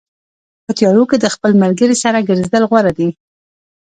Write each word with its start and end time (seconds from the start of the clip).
په 0.65 0.71
تیارو 0.77 1.03
کې 1.09 1.17
د 1.19 1.25
خپل 1.35 1.51
ملګري 1.63 1.95
سره 2.03 2.25
ګرځېدل 2.27 2.63
غوره 2.69 2.91
دي. 2.97 3.09